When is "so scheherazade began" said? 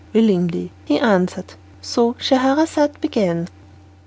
1.79-3.49